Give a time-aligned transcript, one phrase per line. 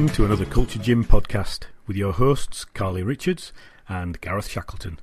[0.00, 3.52] Welcome to another Culture Gym podcast with your hosts, Carly Richards
[3.86, 4.98] and Gareth Shackleton,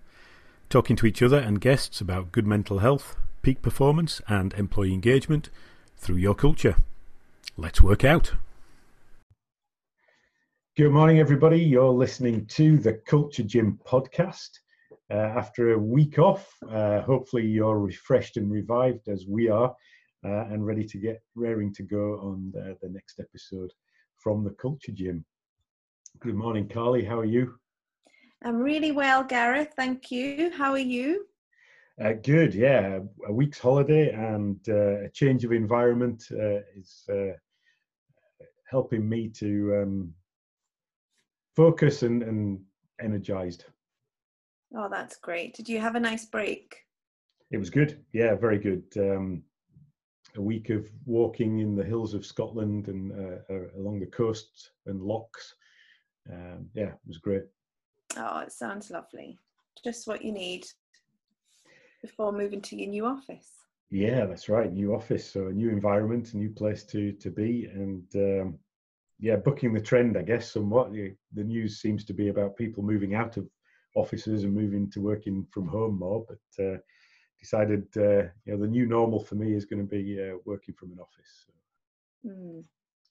[0.70, 5.52] talking to each other and guests about good mental health, peak performance, and employee engagement
[5.98, 6.78] through your culture.
[7.58, 8.34] Let's work out.
[10.76, 11.60] Good morning, everybody.
[11.60, 14.50] You're listening to the Culture Gym podcast.
[15.12, 19.76] Uh, after a week off, uh, hopefully you're refreshed and revived as we are
[20.26, 23.72] uh, and ready to get raring to go on the, the next episode
[24.28, 25.24] from the Culture Gym.
[26.20, 27.06] Good morning, Carly.
[27.06, 27.58] How are you?
[28.44, 29.72] I'm really well, Gareth.
[29.78, 30.52] Thank you.
[30.52, 31.28] How are you?
[32.04, 33.00] Uh, good, yeah.
[33.26, 37.38] A week's holiday and uh, a change of environment uh, is uh,
[38.70, 40.14] helping me to um,
[41.56, 42.60] focus and, and
[43.02, 43.64] energized.
[44.76, 45.56] Oh, that's great.
[45.56, 46.76] Did you have a nice break?
[47.52, 48.04] It was good.
[48.12, 48.84] Yeah, very good.
[48.98, 49.44] Um,
[50.38, 54.72] a week of walking in the hills of Scotland and uh, uh, along the coasts
[54.86, 55.56] and lochs.
[56.32, 57.44] Um, yeah, it was great.
[58.18, 59.38] Oh, it sounds lovely.
[59.84, 60.66] Just what you need
[62.02, 63.52] before moving to your new office.
[63.90, 64.72] Yeah, that's right.
[64.72, 68.60] New office, so a new environment, a new place to to be, and um,
[69.20, 70.52] yeah, booking the trend, I guess.
[70.52, 73.48] Somewhat, the, the news seems to be about people moving out of
[73.96, 76.78] offices and moving to working from home more, but uh,
[77.40, 80.74] decided uh, you know the new normal for me is going to be uh, working
[80.76, 81.46] from an office.
[81.46, 82.64] So, mm.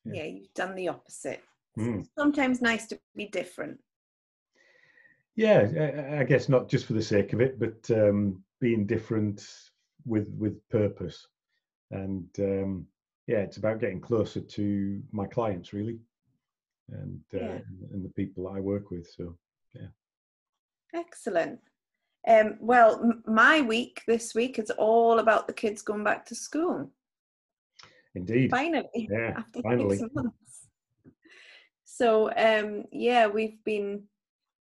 [0.04, 0.22] yeah.
[0.22, 0.24] yeah.
[0.24, 1.42] you've done the opposite.
[1.78, 2.06] Mm.
[2.18, 3.78] Sometimes nice to be different.
[5.36, 9.46] Yeah, I guess not just for the sake of it, but um, being different
[10.06, 11.26] with with purpose,
[11.90, 12.86] and um,
[13.26, 15.98] yeah, it's about getting closer to my clients really,
[16.90, 17.58] and uh, yeah.
[17.92, 19.06] and the people I work with.
[19.14, 19.36] So
[19.74, 19.88] yeah,
[20.94, 21.60] excellent.
[22.26, 26.34] Um, well, m- my week this week is all about the kids going back to
[26.34, 26.90] school.
[28.14, 28.50] Indeed.
[28.50, 28.88] Finally.
[29.10, 29.34] Yeah.
[29.36, 30.00] After finally.
[31.84, 34.02] So um, yeah, we've been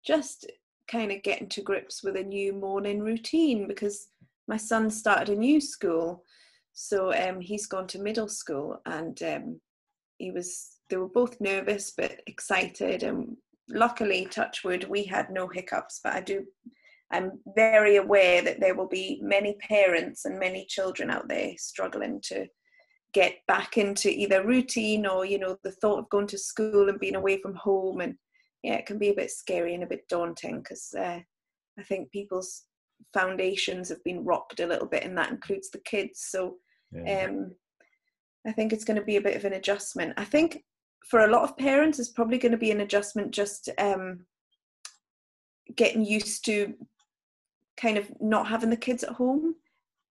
[0.05, 0.51] just
[0.89, 4.09] kind of getting to grips with a new morning routine because
[4.47, 6.25] my son started a new school.
[6.75, 9.61] So um, he's gone to middle school and um,
[10.19, 13.37] he was they were both nervous but excited and
[13.69, 16.45] luckily touchwood we had no hiccups but i do
[17.15, 22.21] I'm very aware that there will be many parents and many children out there struggling
[22.25, 22.47] to
[23.13, 26.99] get back into either routine or you know the thought of going to school and
[26.99, 28.01] being away from home.
[28.01, 28.17] And
[28.65, 31.21] yeah it can be a bit scary and a bit daunting because uh,
[31.79, 32.65] i think people's
[33.13, 36.27] foundations have been rocked a little bit and that includes the kids.
[36.31, 36.57] So
[36.91, 37.27] yeah.
[37.27, 37.53] um,
[38.47, 40.15] i think it's going to be a bit of an adjustment.
[40.17, 40.65] I think
[41.09, 44.27] for a lot of parents it's probably going to be an adjustment just um,
[45.77, 46.75] getting used to
[47.77, 49.55] kind of not having the kids at home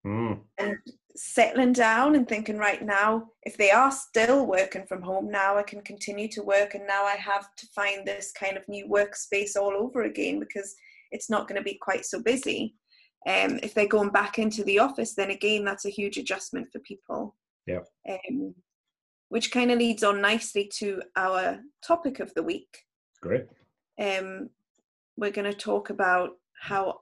[0.05, 0.39] mm.
[0.57, 0.77] and
[1.15, 5.63] settling down and thinking right now if they are still working from home now i
[5.63, 9.55] can continue to work and now i have to find this kind of new workspace
[9.55, 10.75] all over again because
[11.11, 12.75] it's not going to be quite so busy
[13.25, 16.79] um, if they're going back into the office then again that's a huge adjustment for
[16.79, 17.35] people.
[17.67, 18.55] Yeah um,
[19.33, 22.83] which kind of leads on nicely to our topic of the week.
[23.19, 23.47] Great.
[23.99, 24.51] Um,
[25.17, 26.99] we're going to talk about how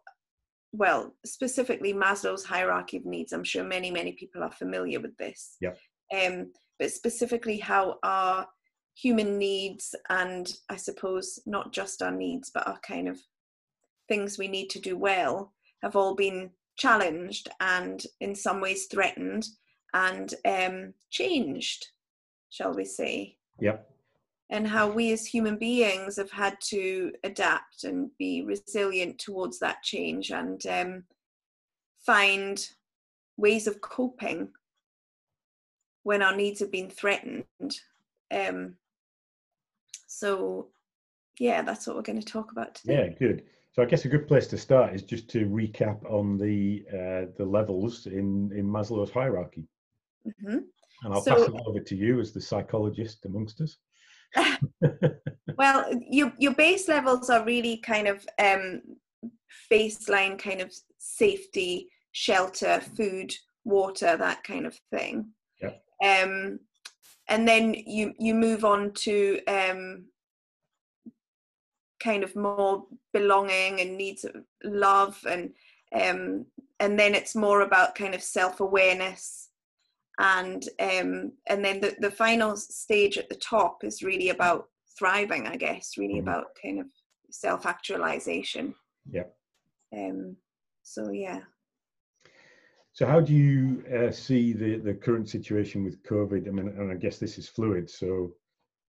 [0.74, 3.34] well, specifically Maslow's hierarchy of needs.
[3.34, 5.58] I'm sure many, many people are familiar with this.
[5.59, 5.74] Yeah.
[6.14, 8.48] Um, but specifically, how our
[8.96, 13.20] human needs and I suppose not just our needs, but our kind of
[14.08, 19.46] things we need to do well have all been challenged and in some ways threatened
[19.94, 21.88] and um, changed,
[22.50, 23.38] shall we say?
[23.59, 23.78] Yeah
[24.51, 29.81] and how we as human beings have had to adapt and be resilient towards that
[29.81, 31.03] change and um,
[32.05, 32.67] find
[33.37, 34.49] ways of coping
[36.03, 37.46] when our needs have been threatened.
[38.29, 38.76] Um,
[40.05, 40.67] so,
[41.40, 43.16] yeah, that's what we're going to talk about today.
[43.20, 43.43] Yeah, good.
[43.72, 47.31] So I guess a good place to start is just to recap on the uh,
[47.37, 49.64] the levels in in Maslow's hierarchy.
[50.28, 50.58] Mm-hmm.
[51.03, 53.78] And I'll so, pass it over to you as the psychologist amongst us.
[55.57, 58.81] well, your your base levels are really kind of um,
[59.72, 63.33] baseline kind of safety, shelter, food,
[63.63, 65.28] water, that kind of thing.
[65.61, 65.73] Yeah.
[66.03, 66.59] Um,
[67.28, 70.05] and then you you move on to um,
[72.01, 75.53] kind of more belonging and needs of love and
[75.93, 76.45] um,
[76.79, 79.41] and then it's more about kind of self awareness
[80.19, 84.66] and um, and then the, the final stage at the top is really about
[84.97, 86.28] thriving i guess really mm-hmm.
[86.28, 86.85] about kind of
[87.31, 88.73] self-actualization.
[89.09, 89.23] Yeah.
[89.93, 90.35] Um
[90.84, 91.41] so yeah.
[92.93, 96.47] So how do you uh, see the the current situation with covid?
[96.47, 98.34] I mean and i guess this is fluid so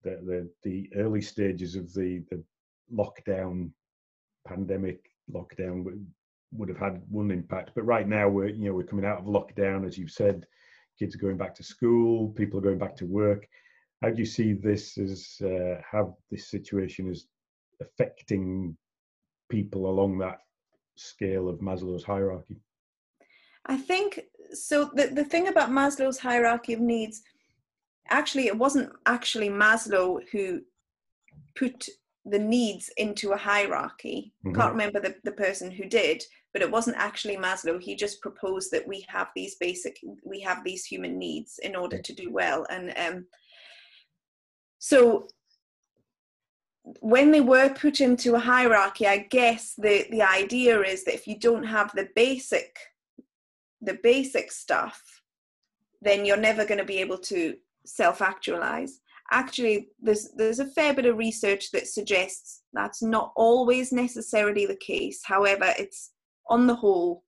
[0.04, 2.44] the the, the early stages of the the
[2.94, 3.72] lockdown
[4.48, 5.00] pandemic
[5.32, 6.06] lockdown would,
[6.54, 7.72] would have had one impact.
[7.76, 10.46] But right now we're you know we're coming out of lockdown as you've said
[10.98, 13.48] kids are going back to school people are going back to work.
[14.02, 17.28] How do you see this as uh, how this situation is
[17.82, 18.76] affecting
[19.50, 20.40] people along that
[20.96, 22.58] scale of maslow's hierarchy?
[23.66, 24.22] I think
[24.54, 27.24] so the, the thing about maslow's hierarchy of needs
[28.10, 30.62] actually it wasn't actually maslow who
[31.56, 31.88] put
[32.26, 34.34] the needs into a hierarchy.
[34.46, 34.56] Mm-hmm.
[34.56, 36.24] Can't remember the, the person who did,
[36.54, 37.80] but it wasn't actually Maslow.
[37.80, 42.00] He just proposed that we have these basic, we have these human needs in order
[42.00, 42.66] to do well.
[42.70, 43.26] And um,
[44.80, 45.28] so
[47.00, 51.28] when they were put into a hierarchy, I guess the, the idea is that if
[51.28, 52.78] you don't have the basic,
[53.82, 55.02] the basic stuff,
[56.02, 57.56] then you're never going to be able to
[57.86, 59.00] self-actualize
[59.32, 64.78] actually there's there's a fair bit of research that suggests that's not always necessarily the
[64.78, 65.22] case.
[65.24, 66.12] However it's
[66.50, 67.24] on the whole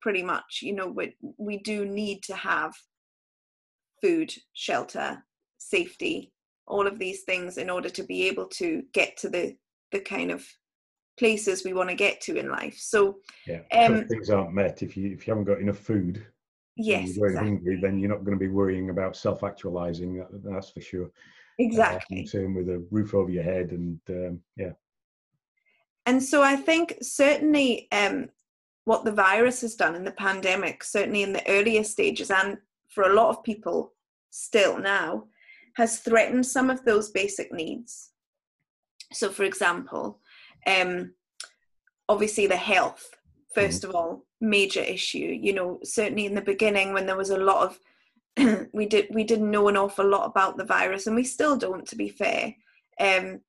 [0.00, 2.72] pretty much you know we, we do need to have
[4.00, 5.22] food shelter
[5.58, 6.32] safety
[6.66, 9.56] all of these things in order to be able to get to the
[9.90, 10.46] the kind of
[11.18, 12.76] places we want to get to in life.
[12.78, 16.24] So yeah um, things aren't met if you if you haven't got enough food
[16.76, 17.50] yes you're exactly.
[17.50, 21.10] hungry then you're not going to be worrying about self-actualizing that, that's for sure.
[21.58, 22.24] Exactly.
[22.24, 24.72] uh, same with a roof over your head and um, yeah.
[26.06, 28.30] And so i think certainly um,
[28.84, 32.58] what the virus has done in the pandemic certainly in the earlier stages and
[32.88, 33.92] for a lot of people
[34.30, 35.24] still now
[35.76, 38.10] has threatened some of those basic needs.
[39.12, 40.20] So for example
[40.66, 41.12] um,
[42.08, 43.10] obviously the health
[43.56, 43.90] 1st mm-hmm.
[43.90, 45.38] of all major issue.
[45.40, 47.66] You know certainly in the beginning when there was a lot
[48.36, 51.56] of we did we didn't know an awful lot about the virus and we still
[51.56, 52.54] don't to be fair.
[53.00, 53.40] Um,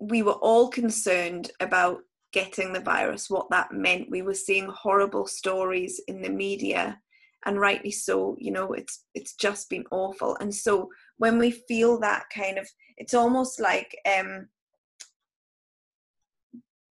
[0.00, 1.98] we were all concerned about
[2.32, 4.10] getting the virus what that meant.
[4.10, 7.00] We were seeing horrible stories in the media
[7.46, 10.36] and rightly so you know it's it's just been awful.
[10.40, 10.88] And so
[11.18, 14.48] when we feel that kind of it's almost like um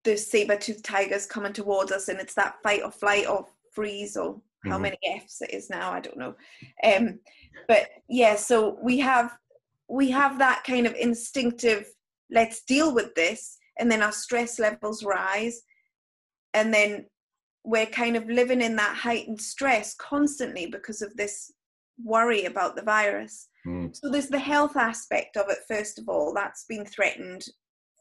[0.08, 4.40] the saber-toothed tigers coming towards us and it's that fight or flight or freeze or
[4.64, 4.82] how mm-hmm.
[4.82, 6.34] many F's it is now, I don't know.
[6.82, 7.20] Um,
[7.68, 9.36] but yeah, so we have
[9.88, 11.86] we have that kind of instinctive
[12.30, 15.62] let's deal with this and then our stress levels rise
[16.54, 17.06] and then
[17.64, 21.52] we're kind of living in that heightened stress constantly because of this
[22.04, 23.94] worry about the virus mm.
[23.96, 27.44] so there's the health aspect of it first of all that's been threatened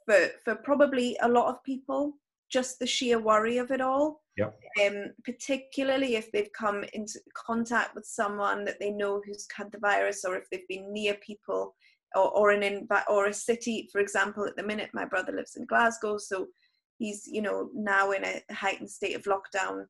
[0.07, 2.13] for for probably a lot of people
[2.49, 4.21] just the sheer worry of it all.
[4.37, 4.59] Yep.
[4.85, 9.79] Um, particularly if they've come into contact with someone that they know who's had the
[9.79, 11.75] virus, or if they've been near people,
[12.15, 13.89] or, or an in or a city.
[13.91, 16.47] For example, at the minute, my brother lives in Glasgow, so
[16.99, 19.85] he's you know now in a heightened state of lockdown.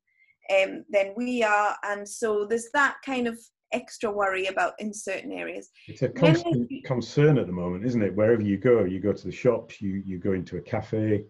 [0.50, 3.38] Um, than we are, and so there's that kind of
[3.72, 5.70] extra worry about in certain areas.
[5.86, 8.14] It's a constant concern at the moment, isn't it?
[8.14, 11.24] Wherever you go, you go to the shops, you you go into a cafe,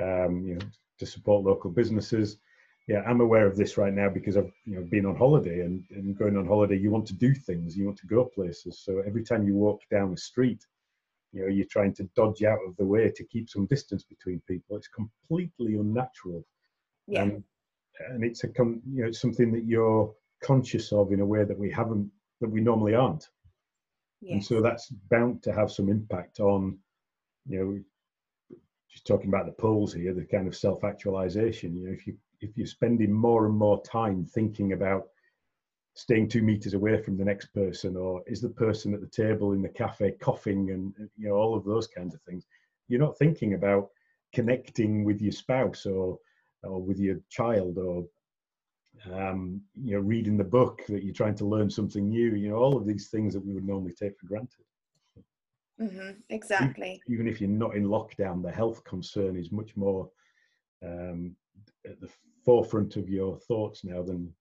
[0.00, 0.66] um, you know,
[0.98, 2.38] to support local businesses.
[2.88, 5.84] Yeah, I'm aware of this right now because I've you know been on holiday and,
[5.90, 8.82] and going on holiday, you want to do things, you want to go places.
[8.84, 10.64] So every time you walk down the street,
[11.32, 14.42] you know, you're trying to dodge out of the way to keep some distance between
[14.48, 14.76] people.
[14.76, 16.44] It's completely unnatural.
[17.06, 17.22] Yeah.
[17.22, 17.44] And,
[18.10, 21.58] and it's a you know it's something that you're conscious of in a way that
[21.58, 23.28] we haven't that we normally aren't.
[24.20, 24.32] Yes.
[24.32, 26.78] And so that's bound to have some impact on
[27.46, 27.78] you know
[28.90, 31.74] just talking about the poles here, the kind of self-actualization.
[31.74, 35.04] You know, if you if you're spending more and more time thinking about
[35.94, 39.52] staying two meters away from the next person, or is the person at the table
[39.52, 42.46] in the cafe coughing, and you know all of those kinds of things,
[42.88, 43.88] you're not thinking about
[44.34, 46.18] connecting with your spouse or
[46.64, 48.04] or with your child or
[49.10, 52.34] um, you know reading the book that you're trying to learn something new.
[52.34, 54.64] You know all of these things that we would normally take for granted.
[55.80, 57.00] Mm-hmm, exactly.
[57.08, 60.08] Even if you're not in lockdown, the health concern is much more
[60.84, 61.34] um,
[61.86, 62.08] at the
[62.44, 64.32] forefront of your thoughts now than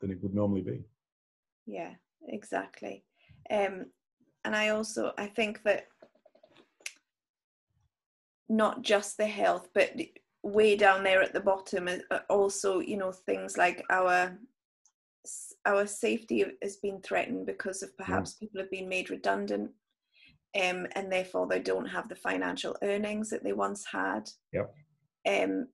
[0.00, 0.84] than it would normally be.
[1.66, 1.94] Yeah,
[2.28, 3.04] exactly.
[3.50, 3.86] Um,
[4.44, 5.86] and I also I think that
[8.48, 9.92] not just the health, but
[10.42, 11.88] way down there at the bottom,
[12.28, 14.38] also you know things like our
[15.66, 18.46] our safety has been threatened because of perhaps yeah.
[18.46, 19.70] people have been made redundant
[20.56, 24.30] um, and therefore they don't have the financial earnings that they once had.
[24.52, 24.74] Yep.
[25.28, 25.68] Um,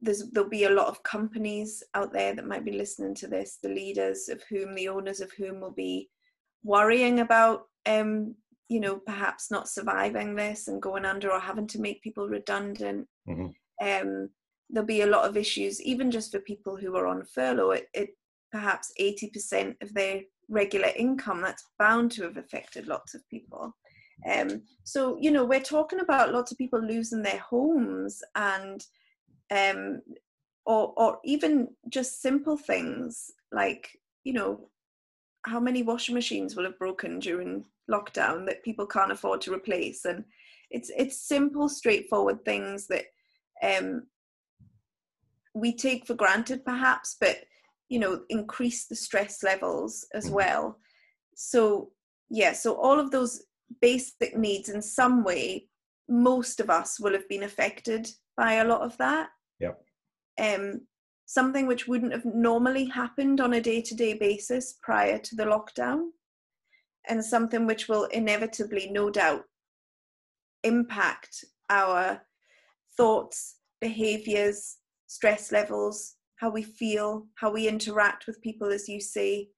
[0.00, 3.58] there's there'll be a lot of companies out there that might be listening to this,
[3.62, 6.08] the leaders of whom, the owners of whom will be
[6.62, 8.34] worrying about um,
[8.68, 13.06] you know perhaps not surviving this and going under or having to make people redundant
[13.26, 13.46] hmm
[13.80, 14.30] um,
[14.68, 17.72] there'll be a lot of issues even just for people who are on furlough.
[17.72, 18.10] It, it
[18.52, 23.74] perhaps 80% of their regular income that's bound to have affected lots of people.
[24.30, 28.84] Um, so you know we're talking about lots of people losing their homes and
[29.50, 30.02] um,
[30.66, 33.88] or or even just simple things like
[34.24, 34.68] you know
[35.46, 40.04] how many washing machines will have broken during lockdown that people can't afford to replace.
[40.04, 40.24] And
[40.70, 43.06] it's it's simple straightforward things that
[43.62, 44.06] um,
[45.54, 47.36] we take for granted perhaps but
[47.88, 50.32] you know increase the stress levels as Mhm.
[50.32, 50.80] well
[51.34, 51.92] so
[52.28, 53.44] yeah so all of those
[53.80, 55.68] basic needs in some way
[56.08, 59.84] most of us will have been affected by a lot of that Yep.
[60.38, 60.86] um
[61.26, 66.10] something which wouldn't have normally happened on a day-to-day basis prior to the lockdown
[67.08, 69.44] and something which will inevitably no doubt
[70.64, 72.20] impact our
[73.00, 74.76] thoughts behaviors
[75.06, 79.48] stress levels how we feel how we interact with people as you say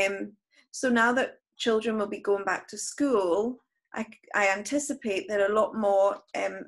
[0.00, 0.32] um,
[0.70, 3.58] so now that children will be going back to school
[3.94, 6.60] i, I anticipate that a lot more um,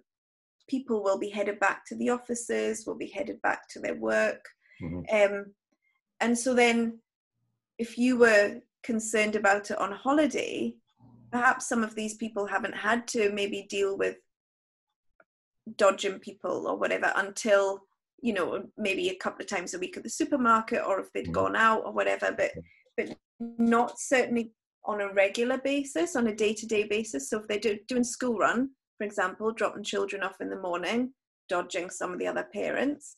[0.68, 4.44] people will be headed back to the offices will be headed back to their work.
[4.80, 5.54] Hmm um,
[6.20, 6.98] and so then
[7.78, 10.74] if you were concerned about it on holiday
[11.30, 14.16] perhaps some of these people haven't had to maybe deal with
[15.76, 17.80] dodging people or whatever until
[18.22, 21.26] you know maybe a couple of times a week at the supermarket or if they'd
[21.28, 21.32] Mhm.
[21.32, 22.52] gone out or whatever but
[22.96, 23.16] but
[23.58, 24.52] not certainly
[24.84, 27.28] on a regular basis on a day-to-day basis.
[27.28, 31.12] So if they're do, doing school run for example dropping children off in the morning
[31.48, 33.16] dodging some of the other parents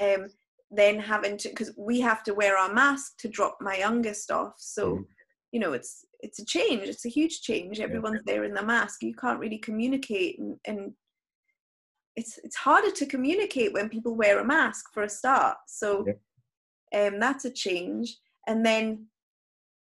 [0.00, 0.26] um
[0.70, 4.54] then having to because we have to wear our mask to drop my youngest off.
[4.58, 5.06] So Mhm.
[5.52, 7.80] you know it's it's a change it's a huge change.
[7.80, 9.02] Everyone's there in the mask.
[9.02, 10.94] You can't really communicate and, and
[12.16, 15.56] it's it's harder to communicate when people wear a mask for a start.
[15.66, 16.04] So
[16.94, 18.16] um that's a change.
[18.46, 19.06] And then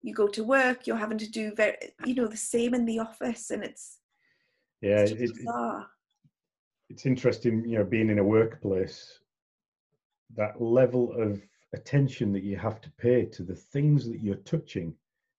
[0.01, 2.99] you go to work you're having to do very you know the same in the
[2.99, 3.97] office and it's,
[4.81, 5.85] yeah it's it, just it-
[6.89, 9.19] it's interesting you know being in a workplace
[10.35, 11.41] that level of
[11.73, 14.93] attention that you have to pay to the things that you're touching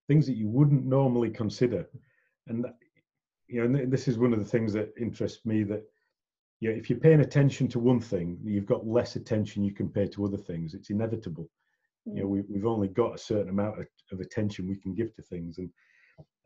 [0.09, 1.87] things that you wouldn't normally consider.
[2.49, 2.76] And that,
[3.47, 5.85] you know and this is one of the things that interests me that
[6.61, 9.88] you know, if you're paying attention to one thing you've got less attention you can
[9.88, 11.49] pay to other things it's inevitable
[12.05, 12.31] you know Mm.
[12.31, 15.59] we, we've only got a certain amount of, of attention we can give to things
[15.59, 15.71] and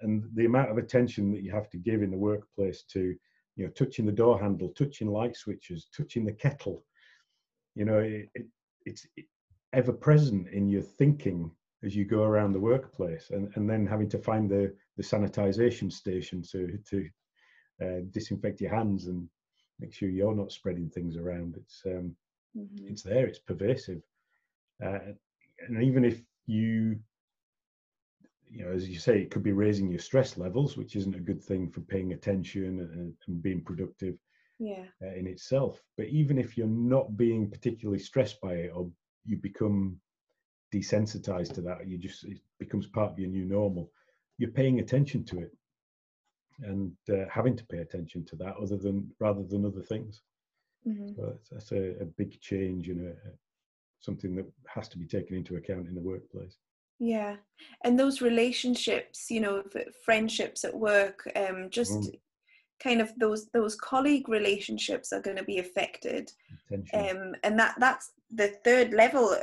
[0.00, 3.14] and the amount of attention that you have to give in the workplace to
[3.56, 6.84] you know touching the door handle touching light switches touching the kettle
[7.74, 8.46] you know it, it,
[8.84, 9.06] it's
[9.72, 11.50] ever present in your thinking
[11.84, 15.92] as you go around the workplace and, and then having to find the the sanitization
[15.92, 17.08] station to to
[17.82, 19.28] uh, disinfect your hands and
[19.82, 21.56] make sure you're not spreading things around.
[21.56, 22.16] It's um
[22.54, 22.86] Mhm.
[22.88, 24.02] it's there it's pervasive.
[24.82, 25.00] Uh,
[25.68, 26.98] and even if you
[28.50, 31.20] you know as you say it could be raising your stress levels which isn't a
[31.30, 34.16] good thing for paying attention and, and being productive
[34.58, 34.84] yeah.
[35.02, 35.82] uh, in itself.
[35.96, 38.90] But even if you're not being particularly stressed by it or
[39.24, 40.00] you become
[40.74, 43.90] desensitized to that you just it becomes part of your new normal
[44.38, 45.52] you're paying attention to it
[46.62, 50.22] and uh, having to pay attention to that other than rather than other things
[50.86, 51.14] Mhm.
[51.14, 53.14] so that's, that's a, a big change and a,
[54.00, 56.56] something that has to be taken into account in the workplace.
[56.98, 57.36] Yeah,
[57.84, 59.62] and those relationships, you know,
[60.04, 62.18] friendships at work, um, just Mm.
[62.82, 66.32] kind of those those colleague relationships are going to be affected,
[66.66, 67.00] Attention.
[67.18, 69.36] um, and that that's the third level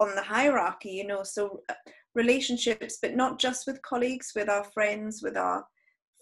[0.00, 1.22] on the hierarchy, you know.
[1.22, 1.74] So uh,
[2.14, 5.66] relationships, but not just with colleagues, with our friends, with our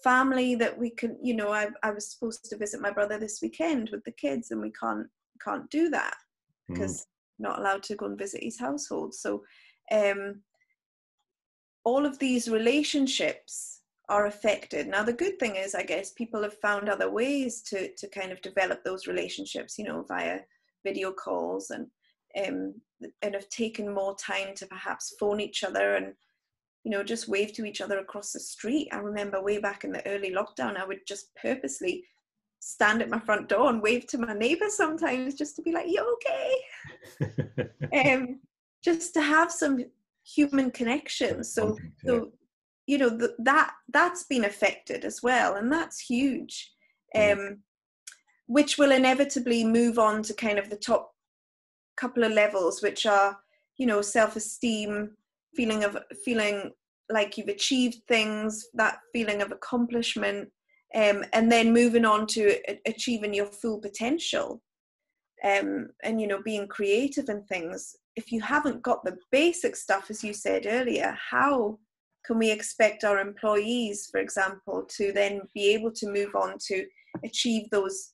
[0.09, 0.49] family.
[0.61, 3.89] That we can, you know, I I was supposed to visit my brother this weekend
[3.91, 5.07] with the kids, and we can't
[5.45, 6.17] can't do that
[6.69, 6.73] Mm.
[6.73, 6.95] because
[7.37, 9.13] not allowed to go and visit his household.
[9.13, 9.43] So
[9.91, 10.21] um,
[11.83, 14.87] all of these relationships are affected.
[14.87, 18.31] Now the good thing is, I guess, people have found other ways to to kind
[18.31, 20.39] of develop those relationships, you know, via
[20.83, 21.87] video calls and
[22.41, 22.57] um,
[23.21, 26.07] and have taken more time to perhaps phone each other and
[26.85, 28.87] you know just wave to each other across the street.
[28.91, 32.05] I remember way back in the early lockdown, I would just purposely
[32.59, 35.87] stand at my front door and wave to my neighbour sometimes just to be like,
[35.87, 36.17] "You
[37.19, 38.39] okay?" um,
[38.83, 39.83] just to have some
[40.23, 41.43] human connection.
[41.43, 41.75] So,
[42.05, 42.31] so
[42.85, 46.71] you know th- that that's been affected as well, and that's huge.
[47.15, 47.59] Um,
[48.47, 51.15] which will inevitably move on to kind of the top
[51.97, 53.39] couple of levels, which are
[53.77, 55.17] you know self-esteem,
[55.55, 56.71] feeling of feeling
[57.09, 60.49] like you've achieved things, that feeling of accomplishment,
[60.95, 64.61] um, and then moving on to achieving your full potential
[65.43, 70.09] um, and you know being creative and things if you haven't got the basic stuff
[70.09, 71.77] as you said earlier how
[72.25, 76.85] can we expect our employees for example to then be able to move on to
[77.23, 78.13] achieve those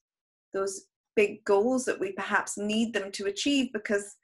[0.54, 4.16] those big goals that we perhaps need them to achieve because.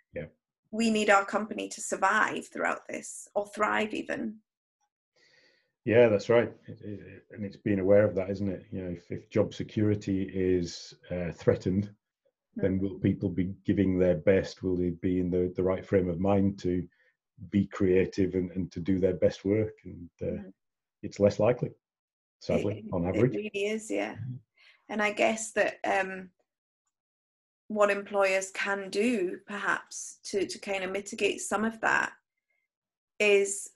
[0.71, 4.35] We need our company to survive throughout this or thrive even
[5.87, 8.65] yeah, that's right, it, it, and it's being aware of that, isn't it?
[8.71, 12.61] You know, if, if job security is uh, threatened, mm.
[12.61, 14.63] then will people be giving their best?
[14.63, 16.85] Will they be in the, the right frame of mind to
[17.51, 19.75] be creative and, and to do their best work?
[19.85, 20.53] And uh, mm.
[21.03, 21.71] it's less likely,
[22.41, 23.33] sadly, it, on average.
[23.33, 24.15] It really is, yeah.
[24.15, 24.33] Mm-hmm.
[24.89, 26.31] And I guess that um,
[27.67, 32.11] what employers can do, perhaps, to to kind of mitigate some of that,
[33.19, 33.69] is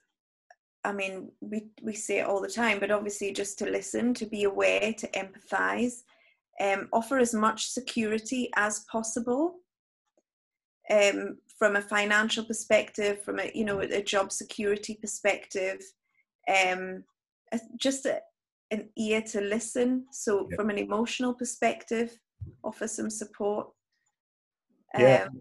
[0.84, 4.26] I mean, we, we say it all the time, but obviously just to listen, to
[4.26, 6.02] be aware, to empathize,
[6.60, 9.60] um, offer as much security as possible
[10.90, 15.80] um, from a financial perspective, from a, you know, a job security perspective,
[16.48, 17.04] um,
[17.76, 18.20] just a,
[18.72, 20.06] an ear to listen.
[20.10, 22.18] So from an emotional perspective,
[22.64, 23.68] offer some support.
[24.98, 25.26] Yeah.
[25.28, 25.40] Um,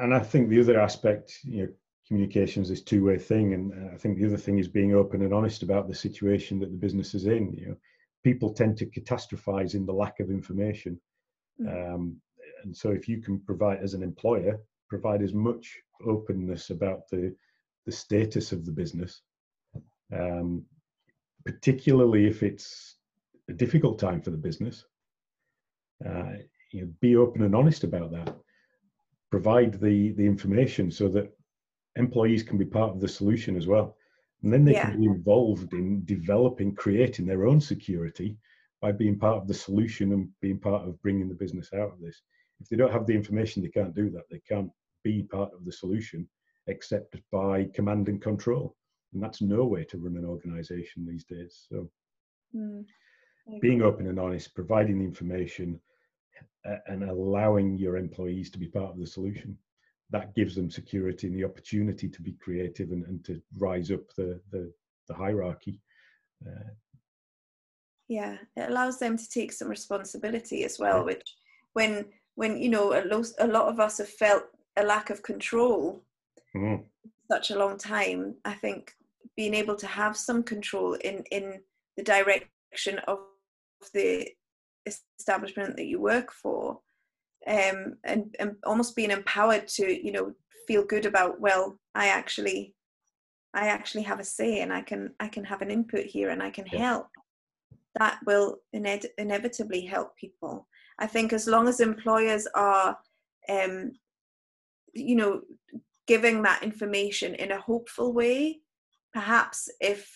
[0.00, 1.68] and I think the other aspect, you know,
[2.08, 5.62] communications this two-way thing and i think the other thing is being open and honest
[5.62, 7.76] about the situation that the business is in you know
[8.24, 10.98] people tend to catastrophize in the lack of information
[11.60, 11.94] mm.
[11.94, 12.16] um,
[12.64, 14.58] and so if you can provide as an employer
[14.88, 17.34] provide as much openness about the
[17.84, 19.20] the status of the business
[20.14, 20.64] um,
[21.44, 22.96] particularly if it's
[23.50, 24.86] a difficult time for the business
[26.06, 26.32] uh,
[26.72, 28.34] you know, be open and honest about that
[29.30, 31.32] provide the the information so that
[31.96, 33.96] employees can be part of the solution as well.
[34.42, 34.90] And then they yeah.
[34.90, 38.36] can be involved in developing, creating their own security
[38.80, 42.00] by being part of the solution and being part of bringing the business out of
[42.00, 42.22] this.
[42.60, 44.28] If they don't have the information, they can't do that.
[44.30, 44.70] They can't
[45.02, 46.28] be part of the solution
[46.68, 48.76] except by command and control.
[49.12, 51.66] And that's no way to run an organization these days.
[51.68, 51.90] So
[52.54, 52.84] mm.
[53.60, 55.80] being open and honest, providing the information,
[56.86, 59.56] and allowing your employees to be part of the solution
[60.10, 64.00] that gives them security and the opportunity to be creative and, and to rise up
[64.16, 64.72] the, the,
[65.06, 65.80] the hierarchy.
[66.46, 66.70] Uh,
[68.08, 71.36] yeah, it allows them to take some responsibility as well, which
[71.74, 74.44] when when you know a lot, a lot of us have felt
[74.76, 76.02] a lack of control
[76.56, 76.82] mm.
[77.30, 78.34] such a long time.
[78.44, 78.94] I think
[79.36, 81.60] being able to have some control in in
[81.98, 83.18] the direction of
[83.92, 84.28] the
[85.18, 86.80] establishment that you work for
[87.46, 90.32] um, and, and almost being empowered to you know
[90.66, 92.74] feel good about well i actually
[93.54, 96.42] i actually have a say and i can i can have an input here and
[96.42, 96.78] i can yeah.
[96.78, 97.06] help
[97.98, 100.66] that will ine- inevitably help people
[100.98, 102.96] i think as long as employers are
[103.48, 103.92] um,
[104.92, 105.40] you know
[106.06, 108.60] giving that information in a hopeful way
[109.14, 110.10] perhaps if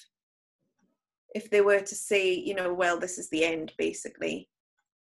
[1.34, 4.48] if they were to say you know well this is the end basically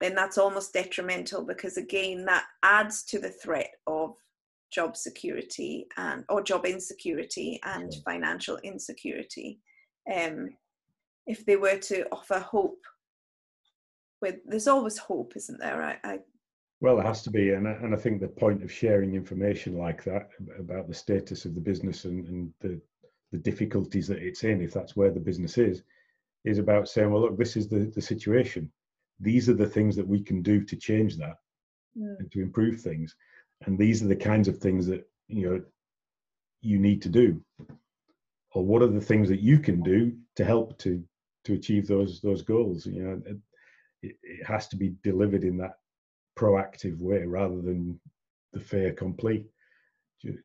[0.00, 4.16] then that's almost detrimental because again that adds to the threat of
[4.72, 9.60] job security and or job insecurity and financial insecurity.
[10.12, 10.50] Um,
[11.26, 12.84] if they were to offer hope
[14.22, 15.82] with there's always hope isn't there?
[15.82, 16.18] I, I
[16.82, 19.76] well, it has to be, and I, and I think the point of sharing information
[19.76, 22.80] like that about the status of the business and, and the
[23.32, 25.84] the difficulties that it's in, if that's where the business is,
[26.44, 28.70] is about saying, well, look, this is the the situation
[29.20, 31.36] these are the things that we can do to change that
[31.96, 32.18] mm.
[32.18, 33.14] and to improve things.
[33.66, 35.62] And these are the kinds of things that you know
[36.62, 37.40] you need to do.
[38.52, 41.02] Or what are the things that you can do to help to
[41.44, 42.86] to achieve those those goals?
[42.86, 43.22] You know
[44.02, 45.78] it, it has to be delivered in that
[46.38, 48.00] proactive way rather than
[48.52, 49.46] the fair complete.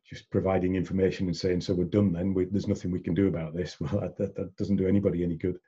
[0.10, 2.34] Just providing information and saying so we're done then.
[2.34, 3.78] We, there's nothing we can do about this.
[3.80, 5.60] Well that, that doesn't do anybody any good.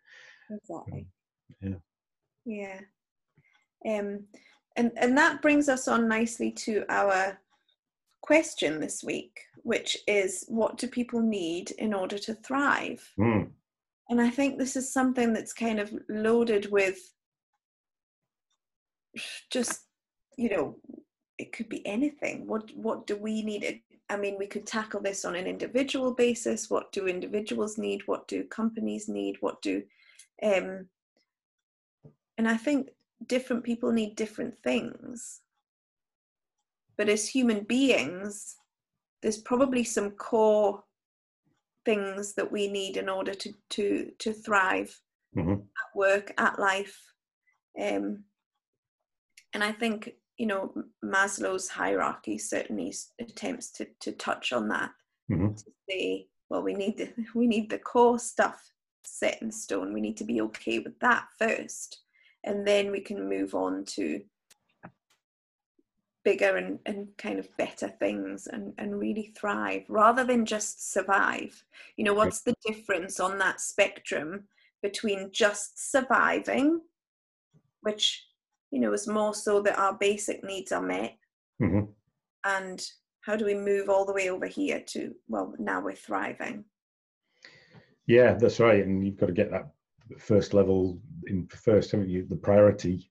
[0.50, 1.08] Exactly.
[1.64, 1.76] Um, yeah.
[2.46, 2.80] Yeah
[3.86, 4.26] um,
[4.76, 7.40] and, and that brings us on nicely to our
[8.22, 13.02] question this week, which is what do people need in order to thrive?
[13.20, 13.50] Mm.
[14.10, 16.98] And I think this is something that's kind of loaded with
[19.52, 19.86] just,
[20.38, 20.76] you know,
[21.38, 22.48] it could be anything.
[22.48, 23.82] What what do we need?
[24.10, 26.70] I mean, we could tackle this on an individual basis.
[26.70, 28.02] What do individuals need?
[28.06, 29.38] What do companies need?
[29.42, 29.84] What do
[30.44, 30.88] um
[32.38, 32.90] and I think
[33.26, 35.42] different people need different things.
[36.98, 38.56] But as human beings,
[39.22, 40.84] there's probably some core
[41.86, 45.00] things that we need in order to to to thrive
[45.34, 47.00] hmm at work, at life.
[47.80, 48.24] Um,
[49.54, 54.92] and I think you know Maslow's hierarchy certainly attempts to to touch on that
[55.28, 58.72] hmm to say, well, we need the we need the core stuff
[59.04, 59.94] set in stone.
[59.94, 62.02] We need to be okay with that first,
[62.48, 64.22] and then we can move on to
[66.24, 71.64] bigger and, and kind of better things and, and really thrive rather than just survive.
[71.96, 74.46] You know, what's the difference on that spectrum
[74.82, 76.82] between just surviving,
[77.82, 78.26] which,
[78.72, 81.18] you know, is more so that our basic needs are met,
[81.60, 81.82] hmm
[82.46, 82.86] and
[83.22, 86.64] how do we move all the way over here to, well, now we're thriving?
[88.06, 88.86] Yeah, that's right.
[88.86, 89.72] And you've got to get that
[90.18, 92.26] first level in first, haven't you?
[92.26, 93.10] The priority.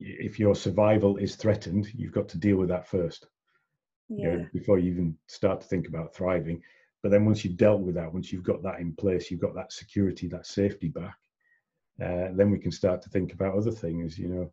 [0.00, 3.26] If your survival is threatened, you've got to deal with that first.
[4.08, 4.36] you Yeah.
[4.36, 6.62] know, before you even start to think about thriving.
[7.02, 9.54] But then once you've dealt with that, once you've got that in place, you've got
[9.54, 11.16] that security, that safety back,
[12.02, 14.52] uh, then we can start to think about other things, you know.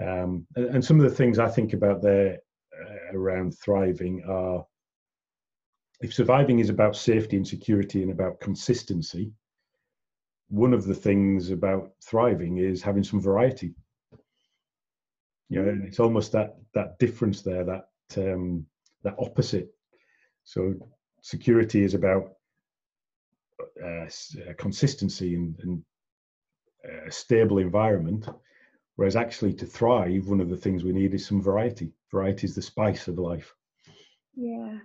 [0.00, 2.38] Um, and, and some of the things I think about there
[2.80, 4.64] uh, around thriving are
[6.00, 9.32] if surviving is about safety and security and about consistency,
[10.52, 13.74] one of the things about thriving is having some variety.
[15.48, 17.88] You know, and it's almost that that difference there, that
[18.18, 18.66] um,
[19.02, 19.74] that opposite.
[20.44, 20.74] So
[21.22, 22.32] security is about
[23.82, 25.82] uh, uh, consistency and, and
[27.08, 28.28] a stable environment,
[28.96, 31.92] whereas actually to thrive, one of the things we need is some variety.
[32.10, 33.54] Variety is the spice of life.
[34.34, 34.78] Yeah.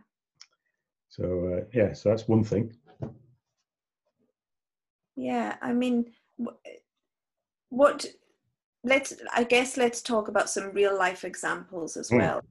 [1.09, 1.23] So
[1.57, 2.73] uh, yeah, so that's one thing.
[5.17, 6.13] Yeah, I mean,
[7.69, 8.05] what?
[8.83, 9.13] Let's.
[9.35, 12.17] I guess let's talk about some real life examples as Mm.
[12.17, 12.41] well.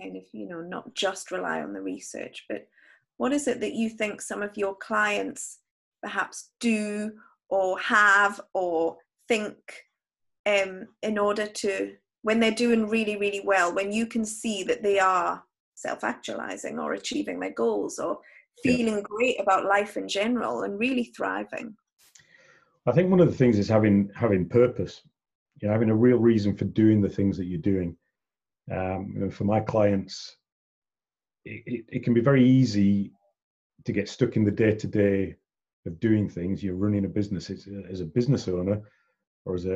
[0.00, 2.68] Kind of, you know, not just rely on the research, but
[3.16, 5.60] what is it that you think some of your clients
[6.02, 8.98] perhaps do or have or
[9.28, 9.56] think
[10.46, 14.82] um, in order to when they're doing really, really well, when you can see that
[14.82, 15.42] they are
[15.74, 18.20] self-actualizing or achieving their goals or
[18.62, 18.76] Yeah.
[18.76, 21.76] feeling great about life in general and really thriving.
[22.86, 25.02] I think one of the things is having having purpose.
[25.60, 27.96] You know, having a real reason for doing the things that you're doing.
[28.70, 30.36] Um, for my clients,
[31.44, 33.12] it, it, it can be very easy
[33.84, 35.36] to get stuck in the day to day
[35.86, 36.62] of doing things.
[36.62, 38.80] You're running a business it's, as a business owner
[39.44, 39.74] or as a,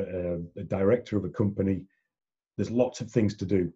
[0.57, 1.83] a, a director of a company.
[2.55, 3.71] There's lots of things to do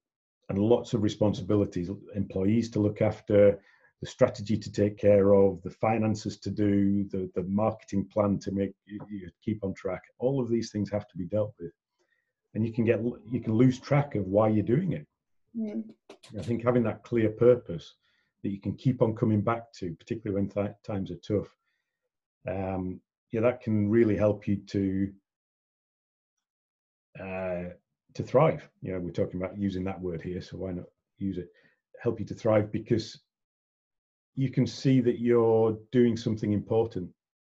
[0.50, 3.60] and lots of responsibilities, employees to look after,
[4.02, 8.52] the strategy to take care of, the finances to do, the, the marketing plan to
[8.52, 10.02] make you, you keep on track.
[10.18, 11.72] All of these things have to be dealt with,
[12.56, 15.08] and you can get you can lose track of why you're doing it.
[15.56, 15.84] Mm.
[16.38, 17.96] I think having that clear purpose
[18.42, 21.54] that you can keep on coming back to, particularly when th- times are tough,
[22.48, 23.00] um,
[23.32, 25.14] yeah, that can really help you to
[27.20, 27.64] uh,
[28.16, 28.68] to thrive.
[28.82, 30.86] You know, we're talking about using that word here, so why not
[31.20, 31.50] use it?
[32.02, 33.20] Help you to thrive because
[34.36, 37.10] you can see that you're doing something important,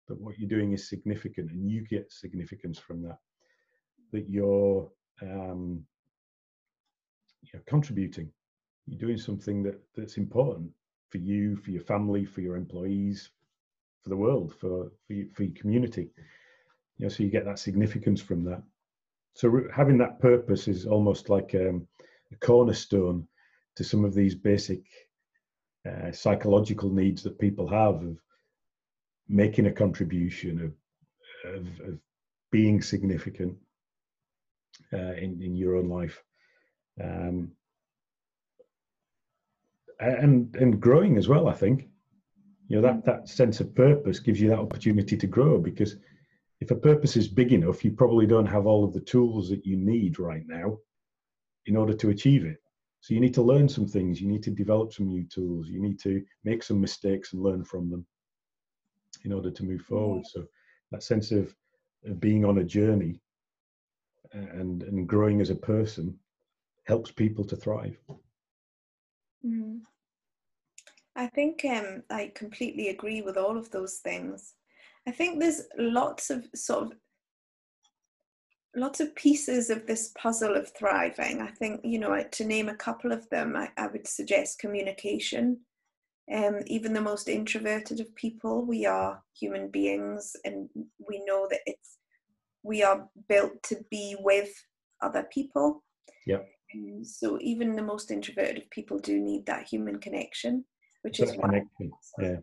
[0.07, 3.17] that what you're doing is significant, and you get significance from that.
[4.11, 4.89] That you're
[5.21, 5.83] um,
[7.41, 8.31] you're contributing.
[8.87, 10.71] You're doing something that that's important
[11.09, 13.29] for you, for your family, for your employees,
[14.03, 16.09] for the world, for for, you, for your community.
[16.97, 18.61] You know, so you get that significance from that.
[19.33, 21.87] So having that purpose is almost like um,
[22.31, 23.27] a cornerstone
[23.75, 24.81] to some of these basic
[25.87, 28.17] uh, psychological needs that people have of
[29.27, 30.73] making a contribution, of
[31.53, 31.99] of, of
[32.51, 33.55] being significant
[34.93, 36.21] uh, in in your own life,
[37.01, 37.51] um,
[39.99, 41.47] and and growing as well.
[41.47, 41.87] I think
[42.67, 45.95] you know that that sense of purpose gives you that opportunity to grow because
[46.61, 49.65] if a purpose is big enough, you probably don't have all of the tools that
[49.65, 50.77] you need right now
[51.67, 52.57] in order to achieve it.
[53.01, 54.21] So you need to learn some things.
[54.21, 55.69] You need to develop some new tools.
[55.69, 58.05] You need to make some mistakes and learn from them
[59.23, 60.25] in order to move forward.
[60.25, 60.45] So
[60.91, 61.55] that sense of,
[62.05, 63.21] of being on a journey
[64.33, 66.17] and and growing as a person
[66.85, 67.97] helps people to thrive.
[69.45, 69.81] Mm.
[71.15, 74.53] I think um, I completely agree with all of those things.
[75.07, 76.93] I think there's lots of sort of
[78.75, 81.41] lots of pieces of this puzzle of thriving.
[81.41, 85.59] I think, you know, to name a couple of them, I, I would suggest communication.
[86.31, 90.69] Um, even the most introverted of people, we are human beings, and
[91.07, 91.97] we know that it's
[92.61, 94.51] we are built to be with
[95.01, 95.83] other people.
[96.75, 100.65] Um, so even the most introverted of people do need that human connection.
[101.01, 101.61] Which is why
[102.19, 102.35] yeah.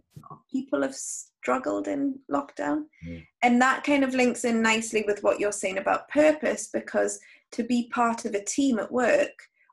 [0.51, 2.85] people have struggled in lockdown.
[3.07, 3.27] Mm.
[3.43, 7.21] And that kind of links in nicely with what you're saying about purpose, because
[7.53, 9.33] to be part of a team at work,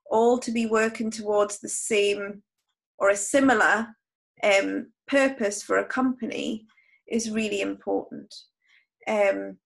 [0.10, 2.43] all to be working towards the same
[3.00, 3.88] or a similar
[4.43, 6.65] um, purpose for a company
[7.08, 8.34] is really important.
[9.08, 9.58] Um,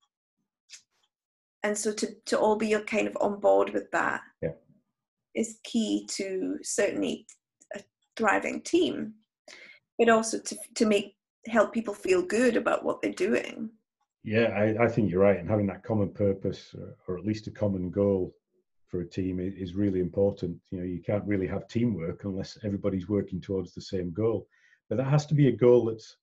[1.64, 4.52] and so to, to all be kind of on board with that yeah.
[5.36, 7.26] is key to certainly
[8.18, 9.14] thriving team,
[9.98, 11.16] but also to, to make
[11.48, 13.70] help people feel good about what they're doing.
[14.24, 15.40] Yeah, I, I think you're right.
[15.40, 18.34] And having that common purpose or, or at least a common goal
[18.88, 20.58] for a team is really important.
[20.72, 24.48] You know, you can't really have teamwork unless everybody's working towards the same goal.
[24.90, 26.18] But that has to be a goal that's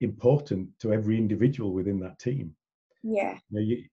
[0.00, 2.54] important to every individual within that team.
[3.02, 3.38] Yeah.
[3.50, 3.84] You know, you,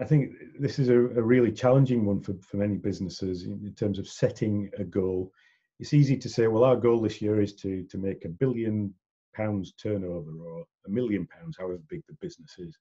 [0.00, 3.74] I think this is a, a, really challenging one for, for many businesses in, in,
[3.74, 5.30] terms of setting a goal.
[5.78, 8.94] It's easy to say, well, our goal this year is to to make a billion
[9.34, 12.78] pounds turnover or a million pounds, however big the business is.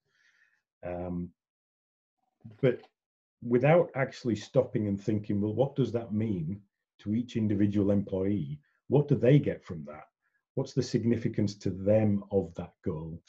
[0.85, 1.29] Um,
[2.61, 2.79] but
[3.41, 6.61] without actually stopping and thinking, well, what does that mean
[6.99, 8.59] to each individual employee?
[8.87, 10.05] What do they get from that?
[10.53, 13.21] What's the significance to them of that goal?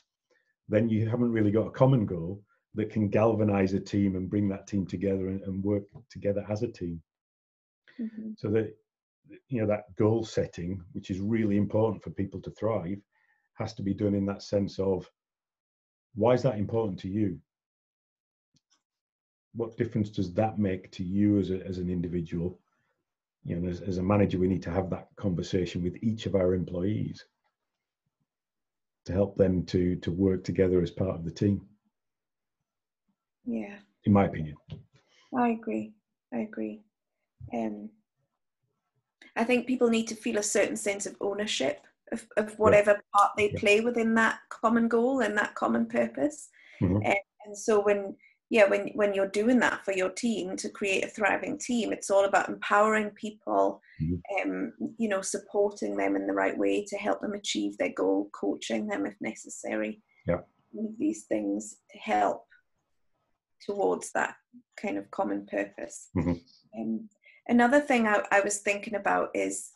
[0.68, 2.42] Then you haven't really got a common goal
[2.74, 6.62] that can galvanize a team and bring that team together and, and work together as
[6.62, 7.02] a team.
[7.98, 8.32] Mm-hmm.
[8.36, 8.76] So that
[9.48, 12.98] you know that goal setting, which is really important for people to thrive,
[13.54, 15.08] has to be done in that sense of
[16.14, 17.38] why is that important to you?
[19.54, 22.58] What difference does that make to you as, a, as an individual?
[23.44, 26.34] You know, as, as a manager, we need to have that conversation with each of
[26.34, 27.24] our employees
[29.06, 31.62] to help them to to work together as part of the team.
[33.44, 33.76] Yeah.
[34.04, 34.56] In my opinion.
[35.36, 35.92] I agree.
[36.34, 36.82] I agree.
[37.54, 37.88] Um,
[39.36, 41.80] I think people need to feel a certain sense of ownership
[42.12, 43.00] of, of whatever yeah.
[43.14, 43.58] part they yeah.
[43.58, 46.48] play within that common goal and that common purpose.
[46.80, 46.96] Mm-hmm.
[46.96, 47.14] Um,
[47.46, 48.16] and so when
[48.48, 52.10] yeah when when you're doing that for your team to create a thriving team it's
[52.10, 54.50] all about empowering people mm-hmm.
[54.50, 58.30] um, you know supporting them in the right way to help them achieve their goal
[58.32, 60.38] coaching them if necessary yeah
[60.98, 62.46] these things to help
[63.64, 64.36] towards that
[64.80, 66.08] kind of common purpose.
[66.16, 66.80] Mm-hmm.
[66.80, 67.08] Um,
[67.48, 69.70] another thing I, I was thinking about is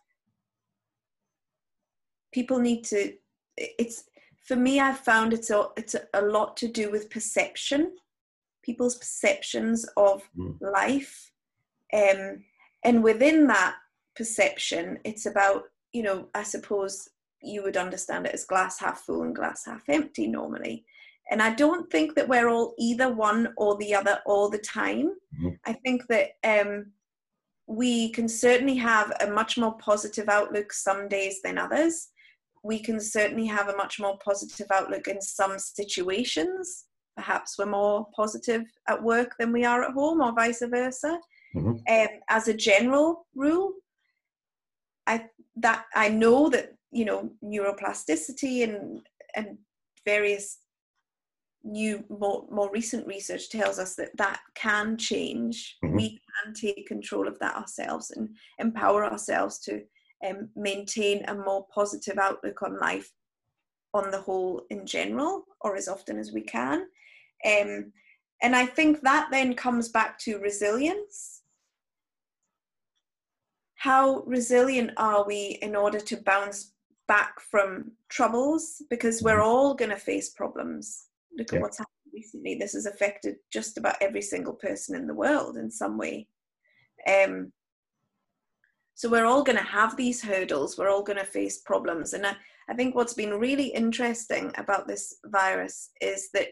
[2.32, 3.14] people need to.
[3.56, 4.04] It's
[4.44, 4.80] for me.
[4.80, 7.92] I've found it's a it's a, lot to do with perception,
[8.62, 10.56] people's perceptions of mm.
[10.60, 11.32] life,
[11.92, 12.44] um,
[12.84, 13.76] and within that
[14.16, 17.08] perception, it's about you know I suppose
[17.42, 20.84] you would understand it as glass half full and glass half empty normally
[21.30, 25.14] and I don't think that we're all either one or the other all the time.
[25.38, 25.48] Mm-hmm.
[25.64, 26.86] I think that um,
[27.70, 32.08] we can certainly have a much more positive outlook some days than others.
[32.64, 36.86] We can certainly have a much more positive outlook in some situations.
[37.16, 41.20] Perhaps we're more positive at work than we are at home, or vice versa.
[41.54, 41.76] Mm-hmm.
[41.88, 43.72] Um, as a general rule,
[45.06, 49.00] I that I know that you know neuroplasticity and
[49.36, 49.58] and
[50.04, 50.58] various
[51.64, 55.76] new more more recent research tells us that that can change.
[55.84, 55.96] Mm-hmm.
[55.96, 59.82] we can take control of that ourselves and empower ourselves to
[60.26, 63.10] um, maintain a more positive outlook on life
[63.92, 66.86] on the whole in general or as often as we can.
[67.44, 67.92] Um,
[68.42, 71.42] and i think that then comes back to resilience.
[73.74, 76.74] How resilient are we in order to bounce
[77.08, 78.82] back from troubles?
[78.90, 79.48] Because we're mm-hmm.
[79.48, 81.60] all going to face problems look at yeah.
[81.60, 82.54] what's happened recently.
[82.56, 86.28] This has affected just about every single person in the world in some way.
[87.08, 87.52] Um,
[88.94, 90.76] so we're all going to have these hurdles.
[90.76, 92.12] We're all going to face problems.
[92.12, 92.34] And I,
[92.68, 96.48] I think what's been really interesting about this virus is that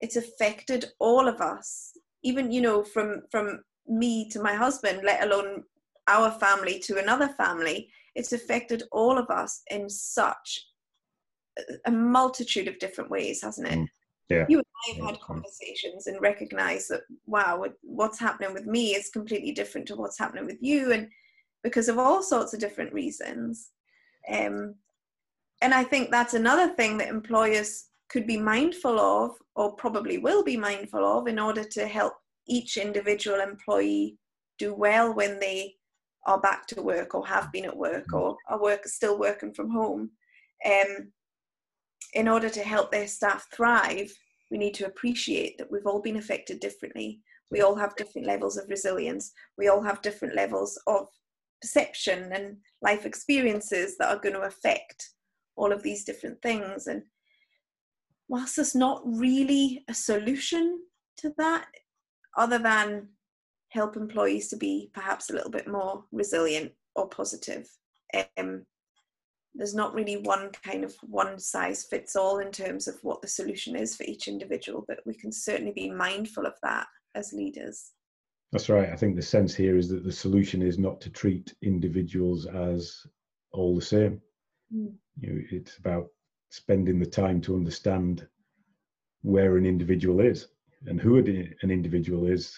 [0.00, 5.24] it's affected all of us, even you know from from me to my husband, let
[5.24, 5.64] alone
[6.06, 7.88] our family to another family.
[8.14, 10.66] It's affected all of us in such
[11.86, 13.78] a multitude of different ways, hasn't it?
[13.78, 13.86] Mm
[14.28, 14.46] yeah.
[14.48, 19.10] you and I have had conversations and recognize that wow, what's happening with me is
[19.10, 21.08] completely different to what's happening with you, and
[21.62, 23.70] because of all sorts of different reasons.
[24.30, 24.74] Um,
[25.62, 30.44] and I think that's another thing that employers could be mindful of, or probably will
[30.44, 32.14] be mindful of, in order to help
[32.46, 34.18] each individual employee
[34.58, 35.74] do well when they
[36.26, 38.18] are back to work or have been at work mm.
[38.18, 40.10] or are work still working from home.
[40.64, 41.12] Um,
[42.14, 44.12] in order to help their staff thrive,
[44.50, 47.20] we need to appreciate that we've all been affected differently.
[47.50, 49.32] We all have different levels of resilience.
[49.58, 51.08] We all have different levels of
[51.60, 55.10] perception and life experiences that are going to affect
[55.56, 56.86] all of these different things.
[56.86, 57.02] And
[58.28, 60.80] whilst there's not really a solution
[61.18, 61.66] to that,
[62.36, 63.08] other than
[63.70, 67.68] help employees to be perhaps a little bit more resilient or positive,
[68.38, 68.64] um,
[69.56, 73.28] there's not really one kind of one size fits all in terms of what the
[73.28, 77.92] solution is for each individual, but we can certainly be mindful of that as leaders.
[78.52, 78.90] That's right.
[78.90, 83.04] I think the sense here is that the solution is not to treat individuals as
[83.52, 84.20] all the same.
[84.74, 84.94] Mm.
[85.20, 86.08] You know, it's about
[86.50, 88.26] spending the time to understand
[89.22, 90.48] where an individual is
[90.86, 92.54] and who an individual is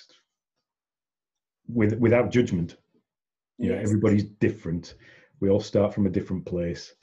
[1.69, 2.77] with without judgment.
[3.59, 3.77] You yes.
[3.77, 4.95] know, everybody's different.
[5.41, 6.95] We all start from a different place.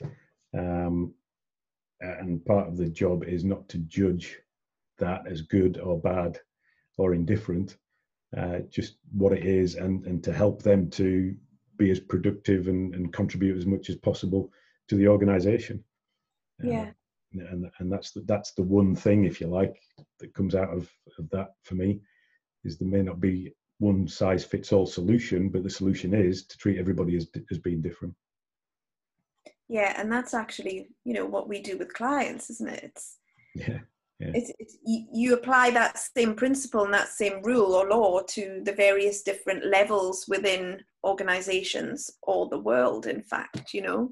[0.56, 1.14] Um,
[2.00, 4.38] and part of the job is not to judge
[4.98, 6.38] that as good or bad
[6.98, 7.76] or indifferent,
[8.36, 11.34] uh, just what it is, and and to help them to
[11.78, 14.50] be as productive and, and contribute as much as possible
[14.88, 15.82] to the organisation.
[16.64, 16.90] Uh, yeah.
[17.32, 19.76] and and that's the, that's the one thing, if you like,
[20.20, 22.00] that comes out of, of that for me,
[22.64, 26.56] is there may not be one size fits all solution, but the solution is to
[26.58, 28.14] treat everybody as as being different.
[29.68, 32.84] Yeah, and that's actually you know what we do with clients, isn't it?
[32.84, 33.16] It's
[33.54, 33.78] yeah
[34.18, 34.30] yeah.
[34.32, 38.72] It's, it's, you apply that same principle and that same rule or law to the
[38.72, 44.10] various different levels within organizations or the world in fact you know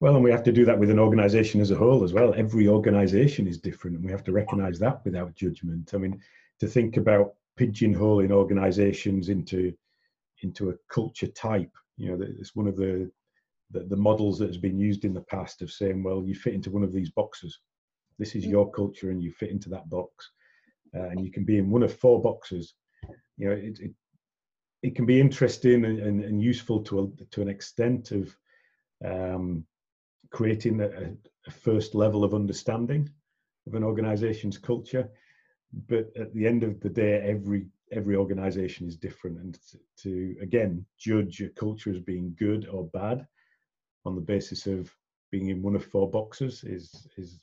[0.00, 2.34] well and we have to do that with an organization as a whole as well
[2.36, 6.20] every organization is different and we have to recognize that without judgment i mean
[6.60, 9.72] to think about pigeonholing organizations into
[10.42, 13.10] into a culture type you know it's one of the,
[13.70, 16.54] the the models that has been used in the past of saying well you fit
[16.54, 17.58] into one of these boxes
[18.18, 20.30] this is your culture, and you fit into that box,
[20.94, 22.74] uh, and you can be in one of four boxes.
[23.36, 23.92] You know, it it,
[24.82, 28.36] it can be interesting and, and, and, useful to a, to an extent of
[29.04, 29.66] um,
[30.30, 31.12] creating a,
[31.46, 33.10] a first level of understanding
[33.66, 35.08] of an organization's culture.
[35.88, 40.36] But at the end of the day, every every organization is different, and to, to
[40.40, 43.26] again judge a culture as being good or bad
[44.06, 44.90] on the basis of
[45.30, 47.40] being in one of four boxes is is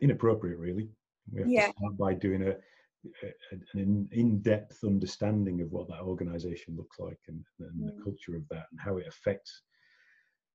[0.00, 0.88] inappropriate, really.
[1.32, 1.66] We have yeah.
[1.66, 7.18] to start by doing a, a an in-depth understanding of what that organization looks like
[7.28, 7.86] and, and mm.
[7.86, 9.62] the culture of that and how it affects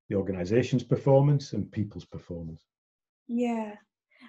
[0.10, 2.62] the organization's performance and people's performance.
[3.28, 3.76] Yeah.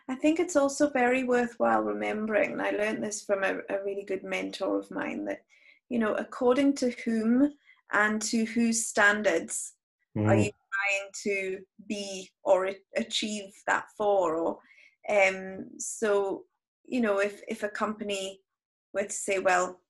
[0.08, 4.04] I think it's also very worthwhile remembering, and I learned this from a, a really
[4.04, 5.42] good mentor of mine, that,
[5.90, 7.52] you know, according to whom
[7.92, 9.74] and to whose standards
[10.16, 10.26] mm.
[10.26, 10.50] are you
[10.82, 14.36] trying to be or achieve that for?
[14.36, 14.58] Or
[15.08, 16.42] um, so,
[16.86, 18.40] you know, if, if a company
[18.92, 19.80] were to say, well,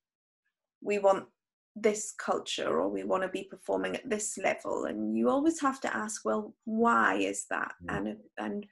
[0.81, 1.25] we want
[1.75, 5.79] this culture or we want to be performing at this level and you always have
[5.81, 8.07] to ask well why is that mm-hmm.
[8.07, 8.65] and and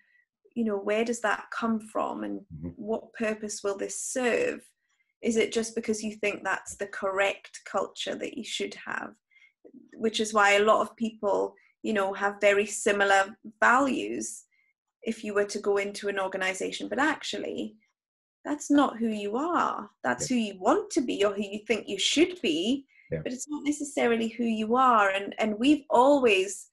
[0.55, 2.69] you know where does that come from and mm-hmm.
[2.75, 4.61] what purpose will this serve
[5.23, 9.13] is it just because you think that's the correct culture that you should have
[9.95, 14.43] which is why a lot of people you know have very similar values
[15.03, 16.87] if you were to go into an organization.
[16.87, 17.75] But actually
[18.43, 19.89] that's not who you are.
[20.03, 20.37] That's yeah.
[20.37, 23.19] who you want to be or who you think you should be yeah.
[23.23, 25.09] but it's not necessarily who you are.
[25.09, 26.69] And and we've always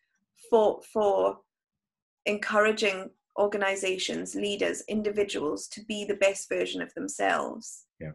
[0.50, 1.38] fought for
[2.26, 7.84] encouraging organizations leaders individuals to be the best version of themselves.
[8.00, 8.12] Yeah.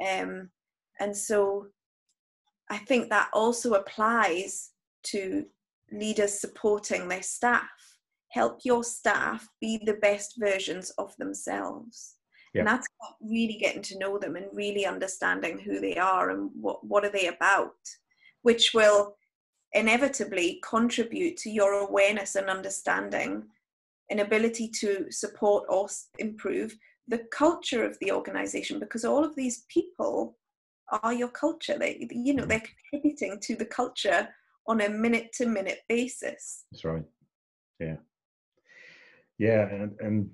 [0.00, 0.50] Um
[1.00, 1.66] and so
[2.70, 4.70] i think that also applies
[5.04, 5.44] to
[5.92, 7.68] leaders supporting their staff.
[8.30, 12.14] Help your staff be the best versions of themselves.
[12.54, 12.60] Yeah.
[12.60, 12.88] and that's
[13.20, 17.10] really getting to know them and really understanding who they are and what what are
[17.10, 17.74] they about
[18.40, 19.16] which will
[19.72, 23.44] inevitably contribute to your awareness and understanding
[24.10, 25.88] and ability to support or
[26.18, 26.74] improve
[27.08, 30.36] the culture of the organization because all of these people
[31.02, 31.78] are your culture.
[31.78, 32.50] They you know mm-hmm.
[32.50, 34.28] they're contributing to the culture
[34.68, 36.66] on a minute to minute basis.
[36.70, 37.04] That's right.
[37.80, 37.96] Yeah.
[39.38, 40.30] Yeah, and and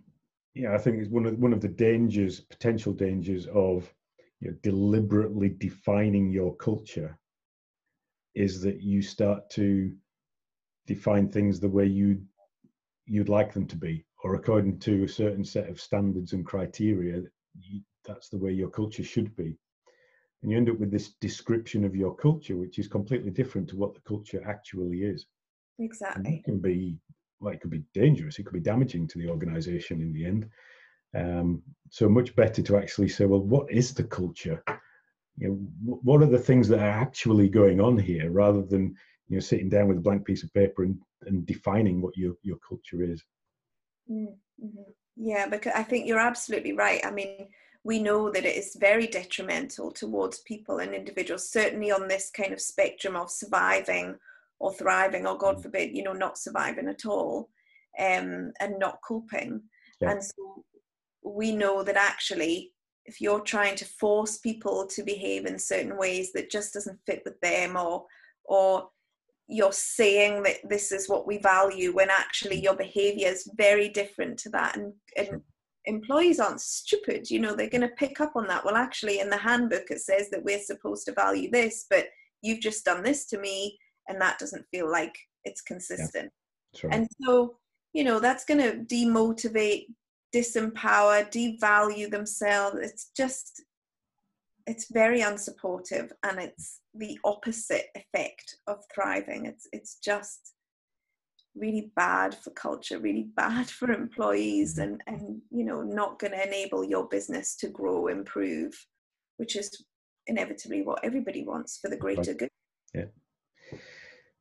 [0.55, 3.93] yeah, I think it's one of one of the dangers, potential dangers of
[4.41, 7.18] you know, deliberately defining your culture
[8.35, 9.93] is that you start to
[10.87, 12.20] define things the way you
[13.07, 17.22] you'd like them to be, or according to a certain set of standards and criteria.
[18.07, 19.57] That's the way your culture should be,
[20.45, 23.76] and you end up with this description of your culture, which is completely different to
[23.76, 25.24] what the culture actually is.
[25.78, 26.36] Exactly.
[26.36, 26.99] It can be
[27.40, 28.38] well, it could be dangerous.
[28.38, 30.49] It could be damaging to the organisation in the end.
[31.16, 34.62] Um, so much better to actually say, well, what is the culture?
[35.38, 35.55] You know,
[36.03, 38.95] what are the things that are actually going on here, rather than
[39.28, 42.34] you know sitting down with a blank piece of paper and, and defining what your
[42.42, 43.24] your culture is.
[44.11, 44.90] Mm-hmm.
[45.16, 47.01] Yeah, because I think you're absolutely right.
[47.05, 47.49] I mean,
[47.85, 52.53] we know that it is very detrimental towards people and individuals, certainly on this kind
[52.53, 54.16] of spectrum of surviving
[54.59, 55.62] or thriving, or God mm.
[55.62, 57.51] forbid, you know, not surviving at all
[57.99, 59.62] um, and not coping.
[60.01, 60.12] Yeah.
[60.12, 60.64] And so
[61.22, 62.72] we know that actually,
[63.05, 67.20] if you're trying to force people to behave in certain ways that just doesn't fit
[67.24, 68.07] with them, or
[68.47, 68.89] or
[69.47, 74.39] you're saying that this is what we value when actually your behavior is very different
[74.39, 75.43] to that and, and
[75.87, 79.28] employees aren't stupid you know they're going to pick up on that well actually in
[79.28, 82.07] the handbook it says that we're supposed to value this but
[82.43, 83.78] you've just done this to me
[84.09, 86.30] and that doesn't feel like it's consistent
[86.72, 86.80] yeah.
[86.85, 86.95] right.
[86.95, 87.57] and so
[87.93, 89.87] you know that's going to demotivate
[90.35, 93.62] disempower devalue themselves it's just
[94.66, 100.54] it's very unsupportive and it's the opposite effect of thriving it's it's just
[101.57, 104.93] really bad for culture really bad for employees mm-hmm.
[104.93, 108.75] and and you know not going to enable your business to grow improve
[109.37, 109.85] which is
[110.27, 112.39] inevitably what everybody wants for the greater right.
[112.39, 112.49] good
[112.95, 113.05] yeah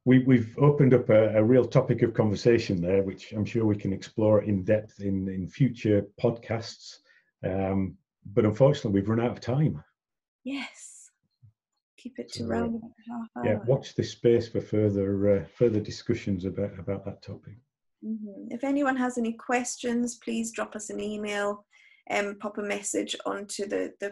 [0.06, 3.78] we, we've opened up a, a, real topic of conversation there, which I'm sure we
[3.78, 6.98] can explore in depth in, in future podcasts.
[7.46, 7.96] Um,
[8.34, 9.82] but unfortunately, we've run out of time.
[10.44, 10.93] Yes.
[12.04, 13.46] Keep it to so, around half hour.
[13.46, 17.54] Yeah, watch this space for further uh, further discussions about about that topic.
[18.06, 18.52] Mm-hmm.
[18.52, 21.66] If anyone has any questions, please drop us an email
[22.08, 24.12] and um, pop a message onto the the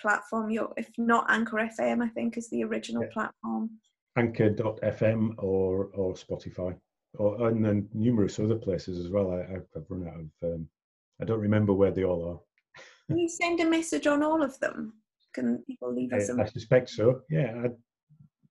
[0.00, 0.48] platform.
[0.50, 3.10] Your if not Anchor FM, I think is the original yeah.
[3.12, 3.70] platform.
[4.16, 6.78] Anchor.fm or or Spotify,
[7.14, 9.32] or and then numerous other places as well.
[9.32, 10.54] I, have run out of.
[10.54, 10.68] Um,
[11.20, 12.40] I don't remember where they all are.
[13.08, 14.92] Can you send a message on all of them?
[15.34, 16.30] Can people leave us?
[16.30, 17.22] I, I suspect so.
[17.30, 17.68] Yeah, I,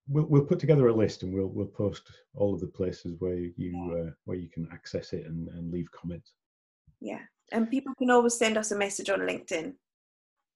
[0.07, 3.37] we'll we'll put together a list and we'll we'll post all of the places where
[3.37, 6.33] you uh, where you can access it and, and leave comments.
[6.99, 7.19] Yeah,
[7.51, 9.73] and people can always send us a message on LinkedIn.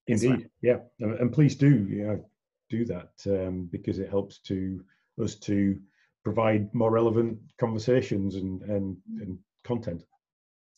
[0.08, 0.80] Indeed, well.
[1.00, 2.24] yeah, and please do know,
[2.68, 4.82] do that um, because it helps to
[5.22, 5.78] us to
[6.24, 9.22] provide more relevant conversations and and, mm.
[9.22, 10.02] and content.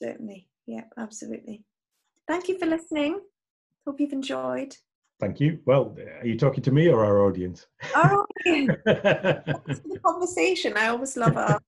[0.02, 1.64] Certainly, yeah, absolutely.
[2.26, 3.20] Thank you for listening.
[3.86, 4.76] Hope you've enjoyed.
[5.20, 5.60] Thank you.
[5.64, 7.66] Well, are you talking to me or our audience?
[7.94, 8.76] Our audience.
[8.84, 10.74] the conversation.
[10.76, 11.60] I always love our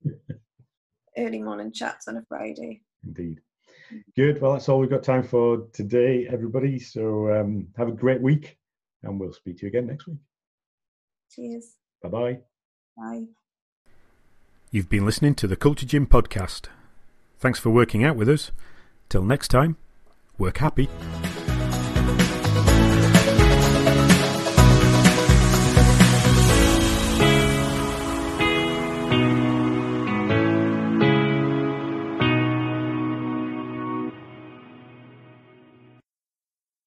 [1.16, 2.82] early morning chats on a Friday.
[3.04, 3.40] Indeed.
[4.16, 4.40] Good.
[4.40, 6.78] Well, that's all we've got time for today, everybody.
[6.78, 8.58] So um, have a great week,
[9.02, 10.18] and we'll speak to you again next week.
[11.30, 11.74] Cheers.
[12.02, 12.38] Bye-bye.
[12.96, 13.24] Bye.
[14.72, 16.66] You've been listening to the Culture Gym podcast.
[17.38, 18.50] Thanks for working out with us.
[19.08, 19.76] Till next time,
[20.36, 20.88] work happy.